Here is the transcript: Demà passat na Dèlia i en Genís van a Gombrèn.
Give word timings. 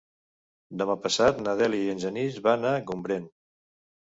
Demà 0.81 0.95
passat 1.03 1.43
na 1.47 1.53
Dèlia 1.59 1.91
i 1.91 1.91
en 1.97 2.01
Genís 2.07 2.41
van 2.49 2.67
a 2.71 2.75
Gombrèn. 2.89 3.29